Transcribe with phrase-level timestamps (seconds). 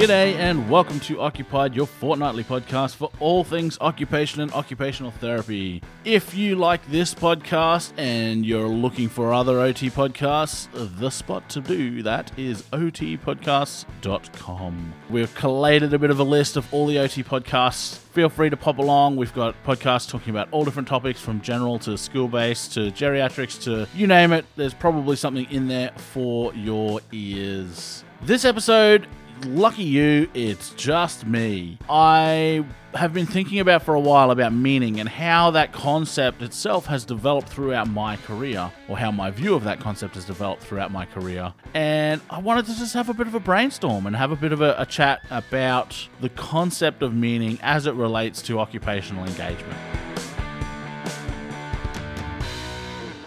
[0.00, 5.82] G'day and welcome to Occupied, your fortnightly podcast for all things occupation and occupational therapy.
[6.06, 11.60] If you like this podcast and you're looking for other OT podcasts, the spot to
[11.60, 14.94] do that is otpodcasts.com.
[15.10, 17.98] We've collated a bit of a list of all the OT podcasts.
[17.98, 19.16] Feel free to pop along.
[19.16, 23.62] We've got podcasts talking about all different topics from general to school based to geriatrics
[23.64, 24.46] to you name it.
[24.56, 28.02] There's probably something in there for your ears.
[28.22, 29.06] This episode
[29.44, 31.78] lucky you, it's just me.
[31.88, 36.86] I have been thinking about for a while about meaning and how that concept itself
[36.86, 40.90] has developed throughout my career, or how my view of that concept has developed throughout
[40.90, 41.52] my career.
[41.74, 44.52] And I wanted to just have a bit of a brainstorm and have a bit
[44.52, 49.78] of a, a chat about the concept of meaning as it relates to occupational engagement.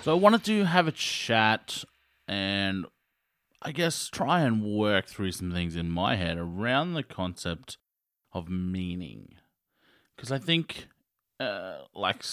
[0.02, 1.86] So I wanted to have a chat
[2.28, 2.86] and
[3.66, 7.78] I guess, try and work through some things in my head around the concept
[8.32, 9.36] of meaning.
[10.16, 10.88] Because I think,
[11.40, 12.24] uh, like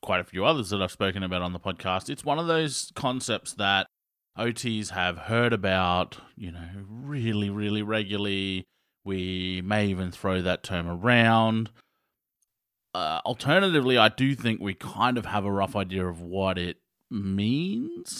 [0.00, 2.92] quite a few others that I've spoken about on the podcast, it's one of those
[2.94, 3.86] concepts that
[4.38, 8.64] OTs have heard about, you know, really, really regularly.
[9.04, 11.70] We may even throw that term around.
[12.94, 16.78] Uh, alternatively, I do think we kind of have a rough idea of what it
[17.10, 18.19] means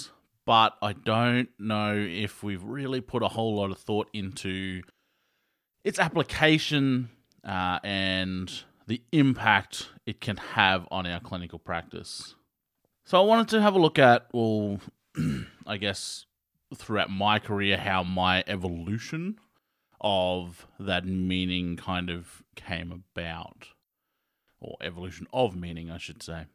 [0.51, 4.83] but I don't know if we've really put a whole lot of thought into
[5.85, 7.09] its application
[7.45, 12.35] uh, and the impact it can have on our clinical practice.
[13.05, 14.81] So I wanted to have a look at, well,
[15.69, 16.27] I guess
[16.75, 19.39] throughout my career, how my evolution
[20.01, 23.69] of that meaning kind of came about,
[24.59, 26.47] or evolution of meaning, I should say.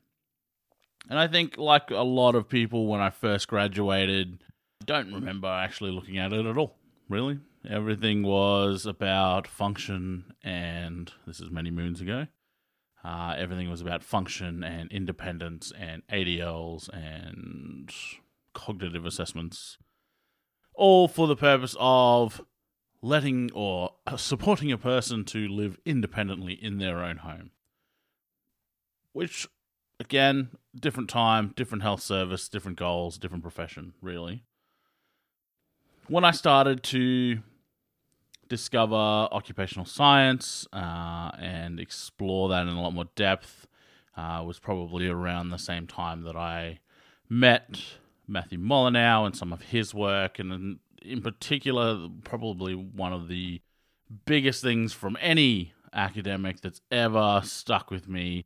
[1.09, 4.39] And I think, like a lot of people, when I first graduated,
[4.85, 6.77] don't remember actually looking at it at all,
[7.09, 7.39] really.
[7.67, 12.27] Everything was about function, and this is many moons ago.
[13.03, 17.91] Uh, everything was about function and independence and ADLs and
[18.53, 19.77] cognitive assessments,
[20.73, 22.41] all for the purpose of
[23.03, 27.51] letting or supporting a person to live independently in their own home.
[29.13, 29.47] Which
[29.99, 34.43] again, different time, different health service, different goals, different profession, really.
[36.07, 37.39] When I started to
[38.47, 43.67] discover occupational science uh, and explore that in a lot more depth,
[44.15, 46.79] uh, was probably around the same time that I
[47.27, 47.81] met
[48.27, 53.61] Matthew Molineux and some of his work, and in, in particular, probably one of the
[54.25, 58.45] biggest things from any academic that's ever stuck with me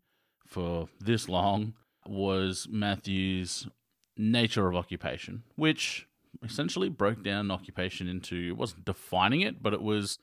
[0.50, 1.74] for this long
[2.08, 3.68] was Matthew's
[4.18, 6.08] nature of occupation, which
[6.44, 10.20] essentially broke down occupation into it wasn't defining it, but it was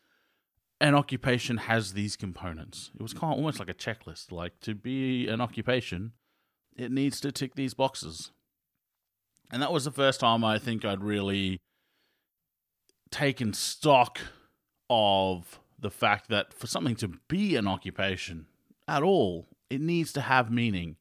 [0.81, 2.91] an occupation has these components.
[2.95, 4.31] It was kind of almost like a checklist.
[4.31, 6.13] Like to be an occupation,
[6.77, 8.33] it needs to tick these boxes.
[9.51, 11.61] And that was the first time I think I'd really
[13.11, 14.19] taken stock
[14.91, 18.47] of the fact that for something to be an occupation
[18.89, 20.97] at all, it needs to have meaning.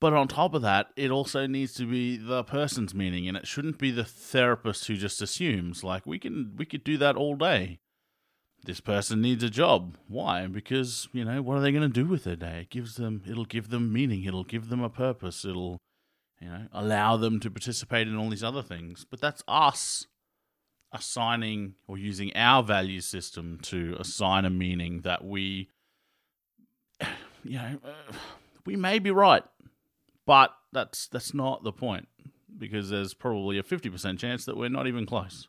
[0.00, 3.48] But on top of that, it also needs to be the person's meaning, and it
[3.48, 7.34] shouldn't be the therapist who just assumes like we can we could do that all
[7.34, 7.80] day.
[8.64, 9.96] This person needs a job.
[10.06, 10.46] Why?
[10.46, 12.60] Because you know what are they going to do with their day?
[12.62, 14.24] It gives them it'll give them meaning.
[14.24, 15.44] It'll give them a purpose.
[15.44, 15.78] It'll
[16.40, 19.04] you know allow them to participate in all these other things.
[19.08, 20.06] But that's us
[20.92, 25.68] assigning or using our value system to assign a meaning that we
[27.44, 28.12] you know, uh,
[28.64, 29.42] we may be right,
[30.26, 32.08] but that's that's not the point
[32.56, 35.48] because there's probably a 50% chance that we're not even close.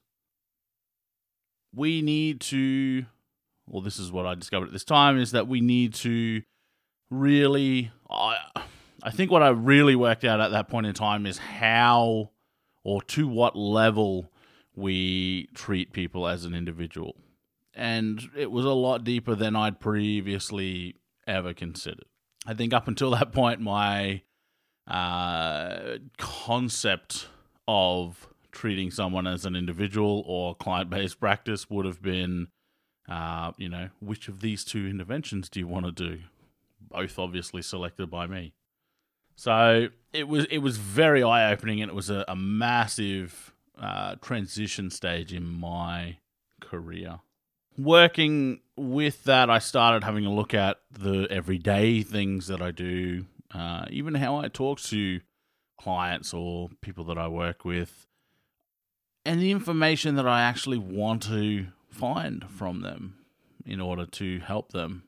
[1.74, 3.06] We need to
[3.68, 6.42] well this is what I discovered at this time is that we need to
[7.12, 8.38] really I
[9.04, 12.32] I think what I really worked out at that point in time is how
[12.84, 14.32] or to what level
[14.76, 17.16] we treat people as an individual.
[17.74, 20.96] And it was a lot deeper than I'd previously
[21.29, 22.05] ever considered.
[22.46, 24.23] I think up until that point, my
[24.87, 27.28] uh, concept
[27.67, 32.47] of treating someone as an individual or client based practice would have been,
[33.08, 36.20] uh, you know, which of these two interventions do you want to do?
[36.90, 38.53] Both obviously selected by me.
[39.35, 44.16] So it was it was very eye opening, and it was a, a massive uh,
[44.16, 46.17] transition stage in my
[46.59, 47.20] career
[47.78, 53.26] working with that, I started having a look at the everyday things that I do,
[53.54, 55.22] uh, even how I talk to
[55.80, 58.06] clients or people that I work with,
[59.26, 63.16] and the information that I actually want to find from them.
[63.66, 65.04] in order to help them.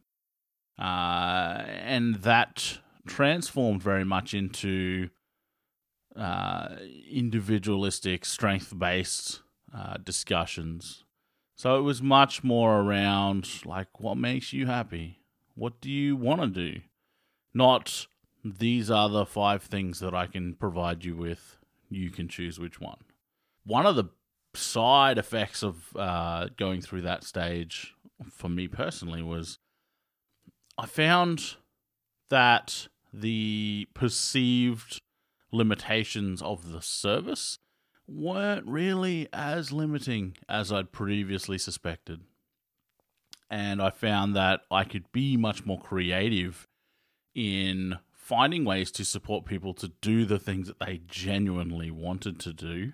[0.77, 2.77] Uh, and that
[3.07, 5.09] transformed very much into
[6.15, 6.75] uh,
[7.09, 9.41] individualistic, strength based
[9.75, 11.03] uh, discussions.
[11.61, 15.19] So it was much more around like what makes you happy?
[15.53, 16.81] What do you want to do?
[17.53, 18.07] Not
[18.43, 21.57] these are the five things that I can provide you with.
[21.87, 22.97] You can choose which one.
[23.63, 24.05] One of the
[24.55, 27.93] side effects of uh, going through that stage
[28.27, 29.59] for me personally was
[30.79, 31.57] I found
[32.31, 34.99] that the perceived
[35.51, 37.59] limitations of the service
[38.11, 42.21] weren't really as limiting as I'd previously suspected.
[43.49, 46.67] And I found that I could be much more creative
[47.35, 52.53] in finding ways to support people to do the things that they genuinely wanted to
[52.53, 52.93] do,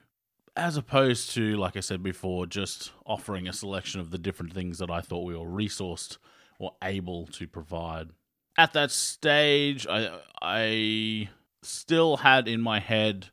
[0.55, 4.79] as opposed to, like I said before, just offering a selection of the different things
[4.79, 6.17] that I thought we were resourced
[6.57, 8.09] or able to provide.
[8.57, 11.29] At that stage, I, I
[11.61, 13.29] still had in my head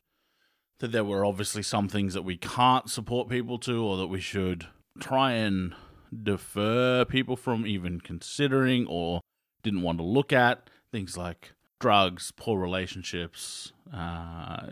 [0.85, 4.21] that there were obviously some things that we can't support people to or that we
[4.21, 4.67] should
[5.01, 5.75] try and
[6.23, 9.23] defer people from even considering or
[9.63, 14.67] didn't want to look at things like drugs, poor relationships, uh,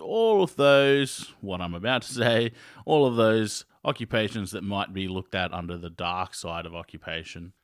[0.00, 2.52] all of those, what I'm about to say,
[2.86, 7.54] all of those occupations that might be looked at under the dark side of occupation.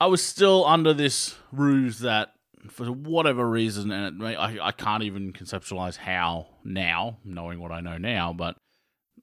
[0.00, 2.32] I was still under this ruse that,
[2.70, 7.80] for whatever reason, and it, I, I can't even conceptualize how now, knowing what I
[7.80, 8.56] know now, but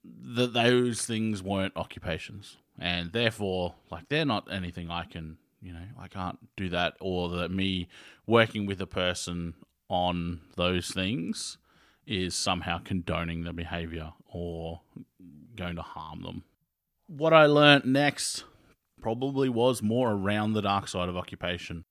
[0.04, 2.58] that those things weren't occupations.
[2.78, 7.28] And therefore, like, they're not anything I can you know, I can't do that, or
[7.30, 7.88] that me
[8.28, 9.56] working with a person
[9.90, 11.58] on those things
[12.06, 14.82] is somehow condoning the behavior or
[15.56, 16.44] going to harm them.
[17.08, 18.44] What I learnt next
[19.02, 21.84] probably was more around the dark side of occupation.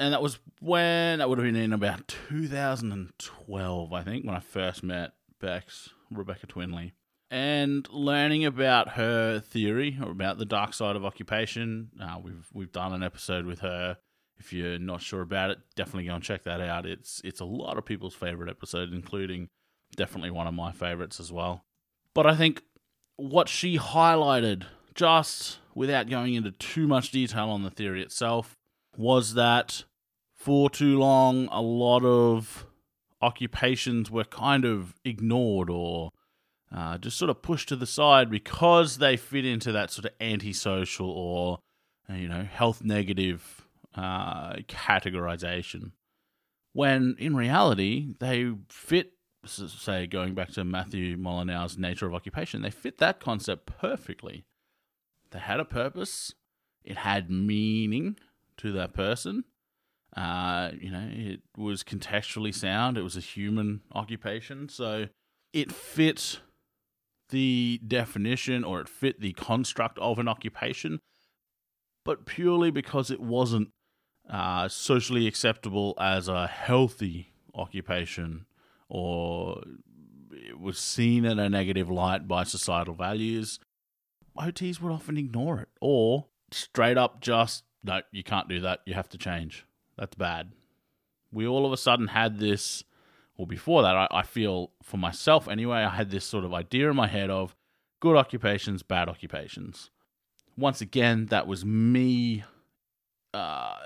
[0.00, 4.40] And that was when, that would have been in about 2012, I think, when I
[4.40, 6.92] first met Bex, Rebecca Twinley
[7.30, 11.90] and learning about her theory or about the dark side of occupation.
[12.00, 13.98] Uh, we've we've done an episode with her.
[14.38, 16.86] If you're not sure about it, definitely go and check that out.
[16.86, 19.48] It's it's a lot of people's favorite episode, including
[19.94, 21.64] definitely one of my favorites as well.
[22.14, 22.62] But I think
[23.16, 24.64] what she highlighted,
[24.94, 28.56] just without going into too much detail on the theory itself,
[28.96, 29.84] was that
[30.40, 32.66] for too long a lot of
[33.20, 36.10] occupations were kind of ignored or
[36.74, 40.12] uh, just sort of pushed to the side because they fit into that sort of
[40.18, 41.58] antisocial or
[42.08, 45.90] you know health negative uh, categorization.
[46.72, 49.12] When in reality they fit,
[49.44, 54.44] say, going back to Matthew Molineux's Nature of Occupation, they fit that concept perfectly.
[55.32, 56.32] They had a purpose.
[56.82, 58.16] It had meaning
[58.56, 59.44] to that person.
[60.16, 62.98] Uh, you know, it was contextually sound.
[62.98, 65.06] It was a human occupation, so
[65.52, 66.40] it fit
[67.30, 71.00] the definition or it fit the construct of an occupation,
[72.04, 73.68] but purely because it wasn't
[74.28, 78.46] uh, socially acceptable as a healthy occupation
[78.88, 79.62] or
[80.32, 83.58] it was seen in a negative light by societal values,
[84.36, 88.80] OTs would often ignore it or straight up just, no, you can't do that.
[88.86, 89.66] You have to change.
[90.00, 90.50] That's bad.
[91.30, 92.82] We all of a sudden had this
[93.40, 96.90] well, before that, I, I feel for myself anyway, I had this sort of idea
[96.90, 97.56] in my head of
[97.98, 99.88] good occupations, bad occupations.
[100.58, 102.44] Once again, that was me,
[103.32, 103.76] uh,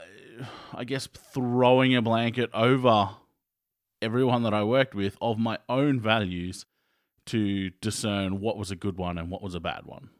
[0.72, 3.10] I guess, throwing a blanket over
[4.02, 6.66] everyone that I worked with of my own values
[7.26, 10.10] to discern what was a good one and what was a bad one.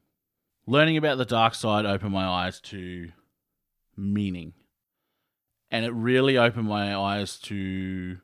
[0.64, 3.10] Learning about the dark side opened my eyes to
[3.96, 4.54] meaning.
[5.74, 8.18] And it really opened my eyes to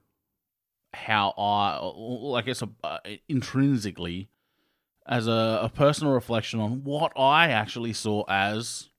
[0.92, 4.30] how I, I guess, uh, intrinsically,
[5.04, 8.90] as a, a personal reflection on what I actually saw as,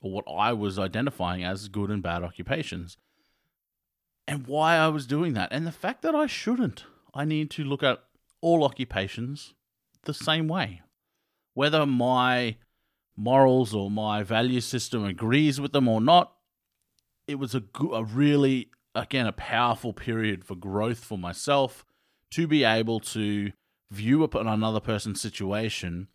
[0.00, 2.96] or what I was identifying as good and bad occupations,
[4.26, 6.86] and why I was doing that, and the fact that I shouldn't.
[7.12, 8.02] I need to look at
[8.40, 9.52] all occupations
[10.04, 10.80] the same way.
[11.52, 12.56] Whether my
[13.14, 16.32] morals or my value system agrees with them or not,
[17.28, 21.84] it was a, a really again a powerful period for growth for myself
[22.30, 23.52] to be able to
[23.90, 26.08] view upon another person's situation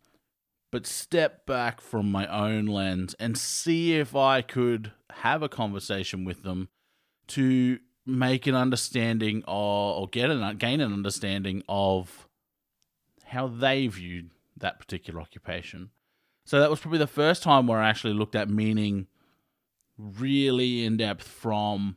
[0.70, 6.24] but step back from my own lens and see if I could have a conversation
[6.24, 6.68] with them
[7.28, 12.28] to make an understanding or, or get an gain an understanding of
[13.26, 15.90] how they viewed that particular occupation.
[16.44, 19.06] So that was probably the first time where I actually looked at meaning
[19.98, 21.96] really in depth from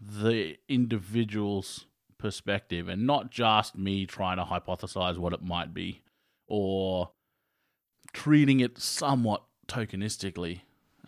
[0.00, 1.86] the individual's
[2.18, 6.02] perspective and not just me trying to hypothesize what it might be
[6.46, 7.10] or
[8.12, 10.60] treating it somewhat tokenistically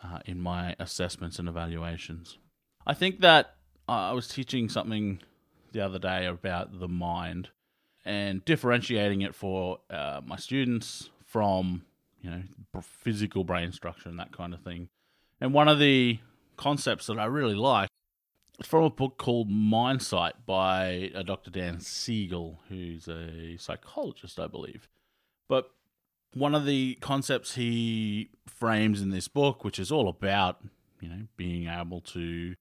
[0.02, 2.38] uh, in my assessments and evaluations.
[2.86, 3.56] I think that
[3.88, 5.20] I was teaching something
[5.72, 7.48] the other day about the mind
[8.04, 11.82] and differentiating it for uh, my students from
[12.20, 12.42] you know
[12.82, 14.88] physical brain structure and that kind of thing.
[15.40, 16.18] And one of the
[16.56, 17.88] concepts that I really like
[18.58, 21.50] is from a book called Mindsight by uh, Dr.
[21.50, 24.88] Dan Siegel, who's a psychologist, I believe.
[25.48, 25.70] But
[26.34, 30.58] one of the concepts he frames in this book, which is all about,
[31.00, 32.54] you know, being able to,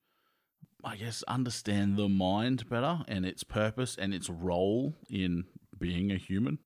[0.84, 5.46] I guess, understand the mind better and its purpose and its role in
[5.78, 6.60] being a human.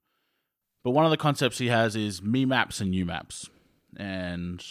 [0.84, 3.50] But one of the concepts he has is me maps and you maps.
[3.98, 4.64] And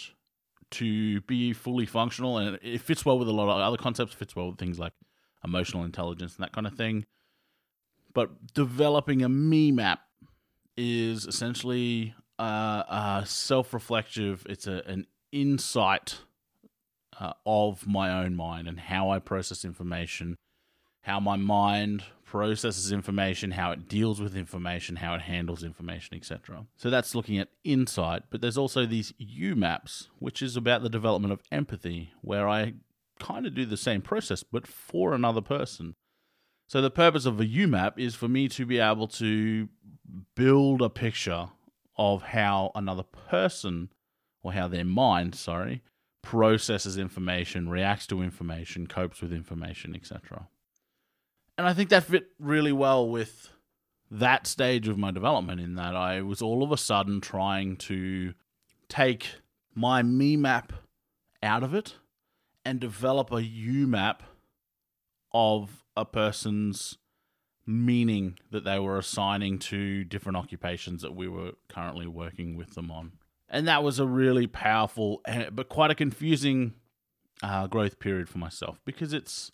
[0.71, 4.35] to be fully functional, and it fits well with a lot of other concepts, fits
[4.35, 4.93] well with things like
[5.43, 7.05] emotional intelligence and that kind of thing.
[8.13, 10.01] But developing a me map
[10.77, 14.45] is essentially a, a self-reflective.
[14.49, 16.19] It's a, an insight
[17.19, 20.37] uh, of my own mind and how I process information,
[21.01, 26.65] how my mind processes information, how it deals with information, how it handles information, etc.
[26.77, 30.89] So that's looking at insight, but there's also these you maps, which is about the
[30.89, 32.75] development of empathy, where I
[33.19, 35.93] kind of do the same process but for another person.
[36.69, 39.67] So the purpose of a you map is for me to be able to
[40.33, 41.49] build a picture
[41.97, 43.89] of how another person
[44.41, 45.81] or how their mind, sorry,
[46.21, 50.47] processes information, reacts to information, copes with information, etc.
[51.61, 53.51] And I think that fit really well with
[54.09, 58.33] that stage of my development in that I was all of a sudden trying to
[58.89, 59.27] take
[59.75, 60.73] my me map
[61.43, 61.97] out of it
[62.65, 64.23] and develop a you map
[65.35, 66.97] of a person's
[67.67, 72.89] meaning that they were assigning to different occupations that we were currently working with them
[72.89, 73.11] on.
[73.47, 76.73] And that was a really powerful, but quite a confusing
[77.43, 79.51] uh, growth period for myself because it's.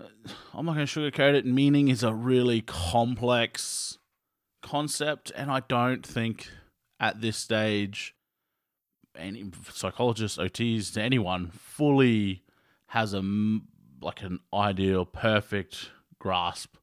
[0.54, 1.46] I'm not going to sugarcoat it.
[1.46, 3.98] Meaning is a really complex
[4.62, 6.48] concept, and I don't think
[7.00, 8.14] at this stage
[9.18, 12.42] any psychologists, OTs, anyone fully
[12.88, 13.22] has a
[14.00, 16.76] like an ideal, perfect grasp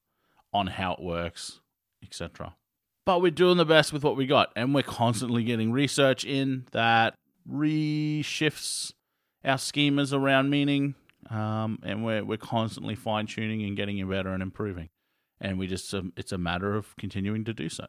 [0.53, 1.61] on how it works,
[2.03, 2.55] etc.
[3.05, 6.65] But we're doing the best with what we got, and we're constantly getting research in
[6.71, 7.15] that
[7.49, 8.93] reshifts
[9.43, 10.95] our schemas around meaning,
[11.29, 14.89] um, and we're we're constantly fine tuning and getting better and improving,
[15.41, 17.85] and we just um, it's a matter of continuing to do so.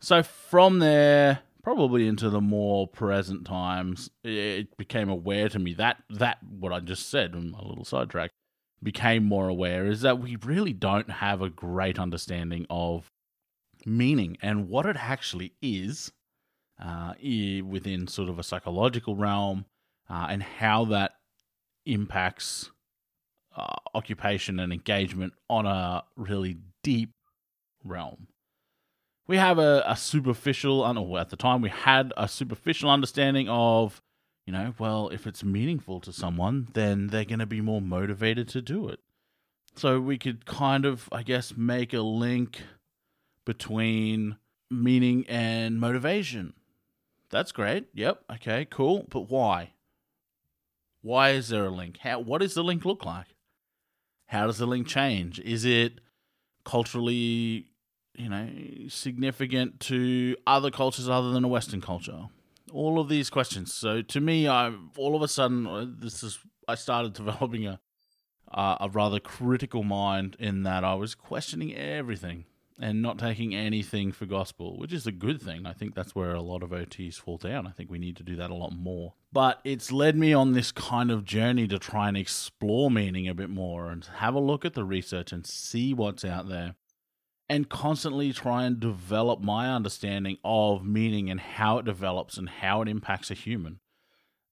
[0.00, 6.02] So from there, probably into the more present times, it became aware to me that
[6.10, 8.30] that what I just said in my little sidetrack
[8.82, 13.10] became more aware is that we really don't have a great understanding of
[13.86, 16.12] meaning and what it actually is
[16.82, 17.14] uh,
[17.64, 19.64] within sort of a psychological realm
[20.10, 21.12] uh, and how that
[21.86, 22.70] impacts
[23.56, 27.12] uh, occupation and engagement on a really deep
[27.84, 28.28] realm.
[29.26, 34.02] We have a, a superficial, know, at the time, we had a superficial understanding of
[34.46, 38.48] you know, well, if it's meaningful to someone, then they're going to be more motivated
[38.48, 39.00] to do it.
[39.74, 42.62] So we could kind of, I guess, make a link
[43.44, 44.36] between
[44.70, 46.52] meaning and motivation.
[47.30, 47.86] That's great.
[47.94, 48.22] Yep.
[48.34, 49.06] Okay, cool.
[49.08, 49.72] But why?
[51.04, 51.98] Why is there a link?
[51.98, 53.26] How what does the link look like?
[54.28, 55.38] How does the link change?
[55.38, 56.00] Is it
[56.64, 57.66] culturally,
[58.16, 58.48] you know,
[58.88, 62.28] significant to other cultures other than a western culture?
[62.72, 63.72] all of these questions.
[63.72, 67.80] So to me, I all of a sudden uh, this is I started developing a
[68.52, 72.44] uh, a rather critical mind in that I was questioning everything
[72.80, 75.66] and not taking anything for gospel, which is a good thing.
[75.66, 77.66] I think that's where a lot of OTs fall down.
[77.66, 79.14] I think we need to do that a lot more.
[79.32, 83.34] But it's led me on this kind of journey to try and explore meaning a
[83.34, 86.74] bit more and have a look at the research and see what's out there
[87.48, 92.82] and constantly try and develop my understanding of meaning and how it develops and how
[92.82, 93.80] it impacts a human.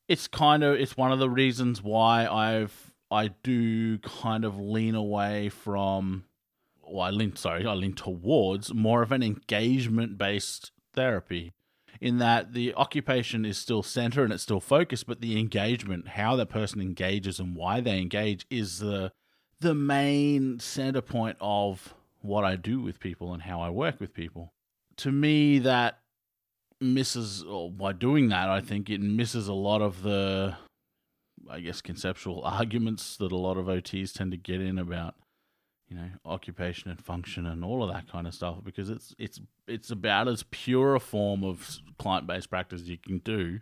[0.09, 4.95] It's kind of it's one of the reasons why I've I do kind of lean
[4.95, 6.25] away from
[6.99, 11.53] I lean sorry, I lean towards more of an engagement based therapy.
[12.01, 16.35] In that the occupation is still center and it's still focused, but the engagement, how
[16.37, 19.13] that person engages and why they engage is the
[19.61, 24.13] the main center point of what I do with people and how I work with
[24.13, 24.53] people.
[24.99, 26.01] To me, that
[26.81, 30.57] misses, or by doing that, I think it misses a lot of the,
[31.49, 35.15] I guess, conceptual arguments that a lot of OTs tend to get in about,
[35.93, 39.41] you know, occupation and function and all of that kind of stuff because it's it's
[39.67, 43.61] it's about as pure a form of client based practice you can do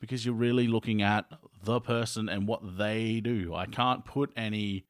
[0.00, 1.26] because you're really looking at
[1.62, 3.54] the person and what they do.
[3.54, 4.86] I can't put any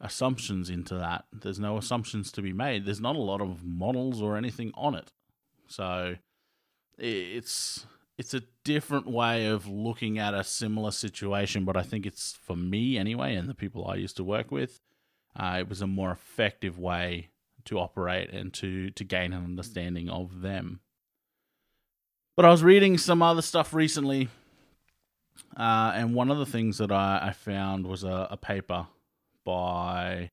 [0.00, 1.24] assumptions into that.
[1.32, 2.86] There's no assumptions to be made.
[2.86, 5.12] There's not a lot of models or anything on it.
[5.66, 6.14] So
[6.96, 7.84] it's
[8.16, 12.56] it's a different way of looking at a similar situation, but I think it's for
[12.56, 14.80] me anyway, and the people I used to work with,
[15.36, 17.30] uh, it was a more effective way
[17.64, 20.80] to operate and to to gain an understanding of them.
[22.36, 24.28] But I was reading some other stuff recently,
[25.56, 28.86] uh, and one of the things that I, I found was a, a paper
[29.44, 30.30] by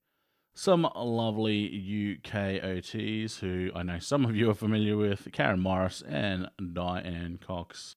[0.53, 6.03] some lovely UK OTs who I know some of you are familiar with, Karen Morris
[6.07, 7.95] and Diane Cox.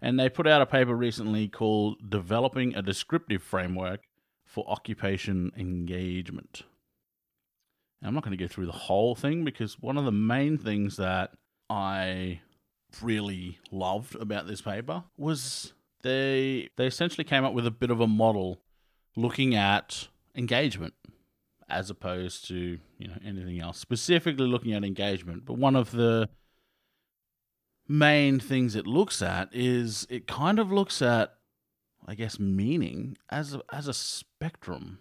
[0.00, 4.05] And they put out a paper recently called Developing a Descriptive Framework
[4.56, 6.62] for Occupation Engagement.
[8.00, 10.56] And I'm not going to go through the whole thing because one of the main
[10.56, 11.32] things that
[11.68, 12.40] I
[13.02, 18.00] really loved about this paper was they they essentially came up with a bit of
[18.00, 18.62] a model
[19.14, 20.94] looking at engagement
[21.68, 26.30] as opposed to you know anything else specifically looking at engagement but one of the
[27.88, 31.35] main things it looks at is it kind of looks at
[32.06, 34.98] i guess meaning as a, as a spectrum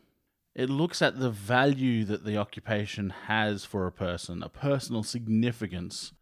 [0.56, 6.14] it looks at the value that the occupation has for a person a personal significance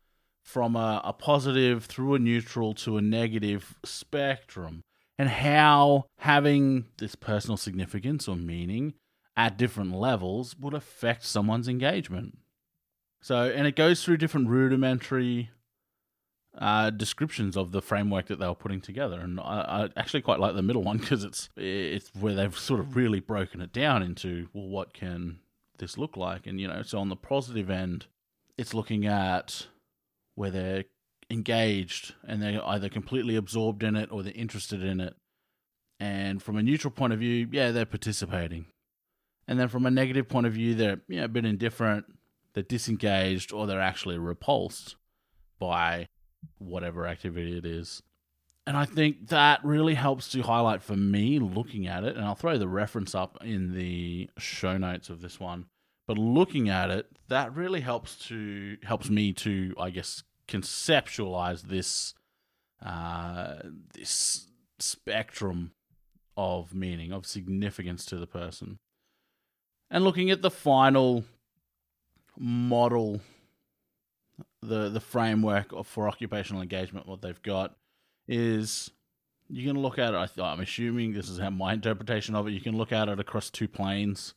[0.44, 4.84] from a, a positive through a neutral to a negative spectrum
[5.18, 8.94] and how having this personal significance or meaning
[9.36, 12.38] at different levels would affect someone's engagement.
[13.22, 15.50] So, and it goes through different rudimentary
[16.58, 20.40] uh, descriptions of the framework that they were putting together, and I, I actually quite
[20.40, 24.04] like the middle one because it's it's where they've sort of really broken it down
[24.04, 25.40] into well, what can
[25.78, 28.06] this look like, and you know, so on the positive end,
[28.58, 29.68] it's looking at
[30.36, 30.86] where they're
[31.30, 35.16] engaged and they're either completely absorbed in it or they're interested in it.
[36.00, 38.66] And from a neutral point of view, yeah, they're participating.
[39.48, 42.06] And then from a negative point of view, they're you know, a bit indifferent,
[42.54, 44.96] they're disengaged, or they're actually repulsed
[45.60, 46.08] by
[46.58, 48.02] whatever activity it is.
[48.66, 52.36] And I think that really helps to highlight for me looking at it, and I'll
[52.36, 55.66] throw the reference up in the show notes of this one.
[56.08, 62.14] But looking at it, that really helps to helps me to, I guess, conceptualize this
[62.86, 63.56] uh,
[63.94, 64.48] this
[64.80, 65.72] spectrum
[66.36, 68.80] of meaning, of significance to the person
[69.94, 71.24] and looking at the final
[72.36, 73.22] model,
[74.68, 77.76] the the framework for occupational engagement, what they've got
[78.28, 78.92] is
[79.50, 80.18] you can look at it.
[80.38, 82.52] I I'm assuming this is how my interpretation of it.
[82.52, 84.34] You can look at it across two planes.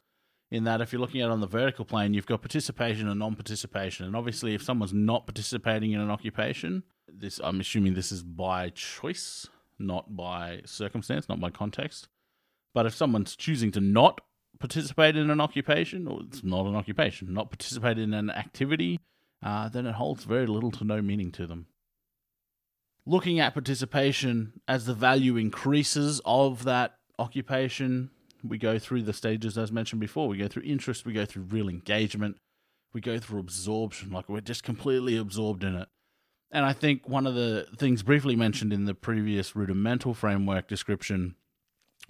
[0.49, 3.19] In that, if you're looking at it on the vertical plane, you've got participation and
[3.19, 4.07] non-participation.
[4.07, 8.71] And obviously, if someone's not participating in an occupation, this I'm assuming this is by
[8.71, 12.09] choice, not by circumstance, not by context.
[12.75, 14.21] But if someone's choosing to not
[14.61, 19.01] participate in an occupation, or it's not an occupation, not participate in an activity,
[19.43, 21.67] uh, then it holds very little to no meaning to them.
[23.05, 28.11] Looking at participation as the value increases of that occupation,
[28.43, 30.29] we go through the stages as mentioned before.
[30.29, 32.39] We go through interest, we go through real engagement,
[32.93, 35.89] we go through absorption, like we're just completely absorbed in it.
[36.51, 41.35] And I think one of the things briefly mentioned in the previous rudimental framework description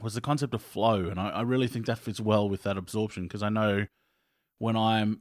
[0.01, 1.07] was the concept of flow.
[1.07, 3.87] And I, I really think that fits well with that absorption because I know
[4.59, 5.21] when I'm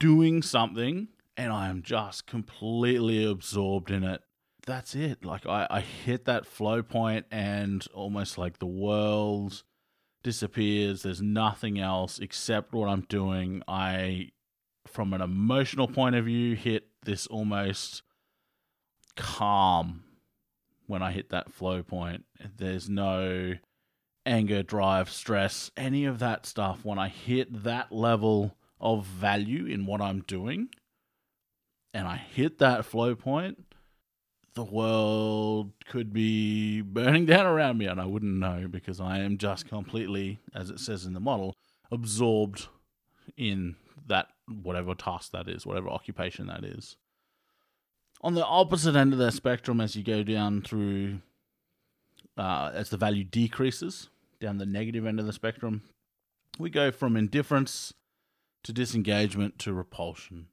[0.00, 4.22] doing something and I am just completely absorbed in it,
[4.66, 5.24] that's it.
[5.24, 9.62] Like I, I hit that flow point and almost like the world
[10.22, 11.02] disappears.
[11.02, 13.62] There's nothing else except what I'm doing.
[13.68, 14.30] I,
[14.86, 18.02] from an emotional point of view, hit this almost
[19.16, 20.04] calm
[20.86, 22.24] when I hit that flow point.
[22.56, 23.54] There's no
[24.26, 29.84] anger, drive, stress, any of that stuff, when I hit that level of value in
[29.86, 30.68] what I'm doing
[31.94, 33.64] and I hit that flow point,
[34.54, 39.38] the world could be burning down around me and I wouldn't know because I am
[39.38, 41.56] just completely, as it says in the model,
[41.90, 42.66] absorbed
[43.36, 43.76] in
[44.06, 44.26] that
[44.62, 46.96] whatever task that is, whatever occupation that is.
[48.22, 51.20] On the opposite end of the spectrum, as you go down through,
[52.36, 54.08] uh, as the value decreases,
[54.40, 55.82] down the negative end of the spectrum,
[56.58, 57.94] we go from indifference
[58.62, 60.46] to disengagement to repulsion.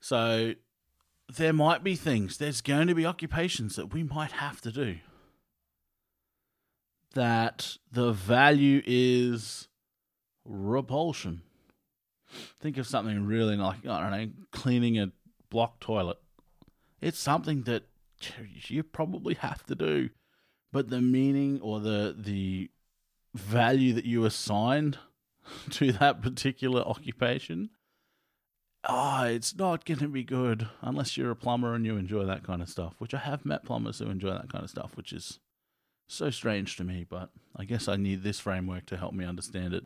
[0.00, 0.54] So
[1.36, 4.96] there might be things, there's going to be occupations that we might have to do.
[7.14, 9.68] That the value is
[10.44, 11.42] repulsion.
[12.60, 15.10] Think of something really like, I don't know, cleaning a
[15.50, 16.18] block toilet.
[17.00, 17.84] It's something that
[18.66, 20.10] you probably have to do.
[20.72, 22.70] But the meaning or the the
[23.34, 24.98] value that you assigned
[25.70, 27.70] to that particular occupation,
[28.88, 32.42] oh, it's not going to be good unless you're a plumber and you enjoy that
[32.42, 32.94] kind of stuff.
[32.98, 35.38] Which I have met plumbers who enjoy that kind of stuff, which is
[36.08, 37.06] so strange to me.
[37.08, 39.84] But I guess I need this framework to help me understand it.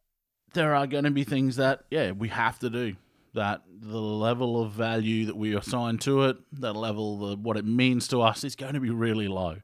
[0.52, 2.96] There are going to be things that, yeah, we have to do.
[3.34, 7.64] That the level of value that we assign to it, that level of what it
[7.64, 9.56] means to us, is going to be really low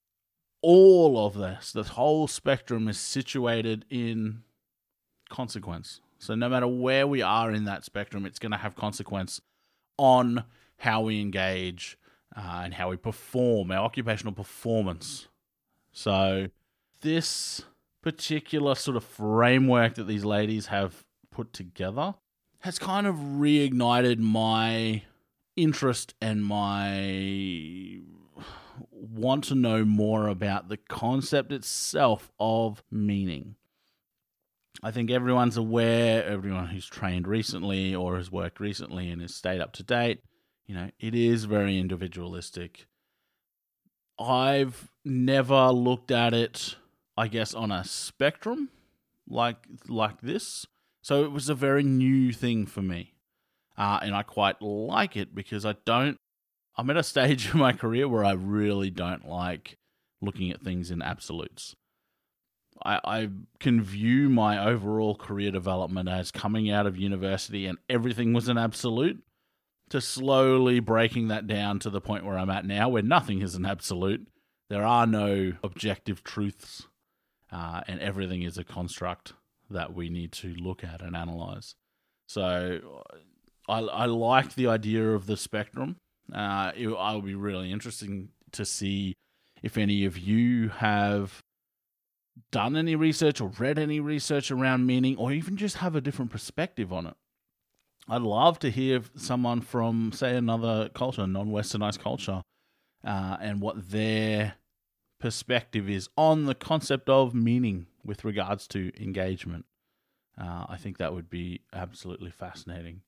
[0.63, 4.43] all of this, the whole spectrum is situated in
[5.29, 6.01] consequence.
[6.21, 9.41] So no matter where we are in that spectrum, it's going to have consequence
[9.97, 10.45] on
[10.77, 11.99] how we engage
[12.37, 15.29] uh, and how we perform, our occupational performance.
[15.93, 16.49] So
[17.01, 17.63] this
[18.03, 22.15] particular sort of framework that these ladies have put together
[22.61, 25.03] has kind of reignited my
[25.57, 28.01] interest and my
[28.91, 33.57] want to know more about the concept itself of meaning.
[34.83, 39.61] I think everyone's aware, everyone who's trained recently or has worked recently and has stayed
[39.61, 40.21] up to date,
[40.67, 42.87] you know, it is very individualistic.
[44.19, 46.77] I've never looked at it,
[47.17, 48.71] I guess, on a spectrum
[49.29, 50.67] like like this.
[51.03, 53.15] So it was a very new thing for me.
[53.79, 56.19] Uh, and I quite like it because I don't
[56.77, 59.77] I'm at a stage in my career where I really don't like
[60.21, 61.75] looking at things in absolutes.
[62.85, 68.33] I, I can view my overall career development as coming out of university and everything
[68.33, 69.23] was an absolute
[69.91, 73.55] to slowly breaking that down to the point where I'm at now, where nothing is
[73.55, 74.27] an absolute.
[74.69, 76.87] There are no objective truths,
[77.51, 79.33] uh, and everything is a construct
[79.69, 81.75] that we need to look at and analyze.
[82.29, 83.03] So
[83.69, 85.97] I, I like the idea of the spectrum.
[86.33, 89.15] Uh, it, I'll be really interesting to see
[89.63, 91.43] if any of you have
[92.51, 96.31] done any research or read any research around meaning, or even just have a different
[96.31, 97.15] perspective on it.
[98.09, 102.43] I'd love to hear someone from, say, another culture, non westernized culture,
[103.05, 104.55] uh, and what their
[105.21, 109.67] perspective is on the concept of meaning with regards to engagement.
[110.41, 113.03] Uh, I think that would be absolutely fascinating.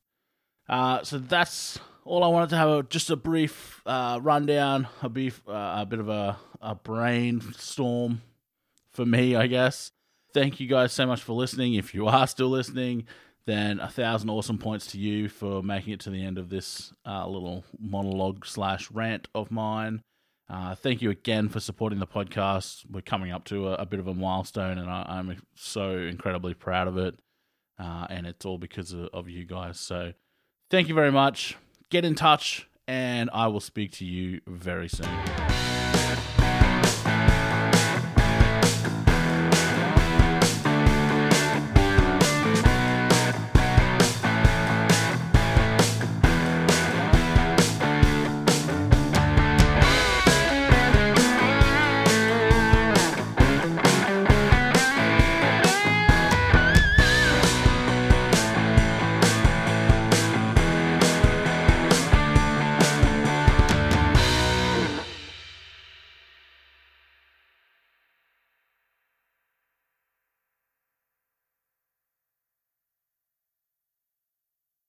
[0.68, 5.08] Uh, so that's all I wanted to have a, just a brief uh, rundown, a
[5.08, 8.20] brief, uh, a bit of a, a brainstorm
[8.92, 9.92] for me, I guess.
[10.34, 11.74] Thank you guys so much for listening.
[11.74, 13.04] If you are still listening,
[13.46, 16.92] then a thousand awesome points to you for making it to the end of this
[17.06, 20.02] uh, little monologue slash rant of mine.
[20.48, 22.84] Uh, thank you again for supporting the podcast.
[22.90, 26.54] We're coming up to a, a bit of a milestone, and I, am so incredibly
[26.54, 27.14] proud of it.
[27.78, 29.80] Uh, and it's all because of, of you guys.
[29.80, 30.12] So
[30.72, 31.54] Thank you very much.
[31.90, 35.06] Get in touch, and I will speak to you very soon.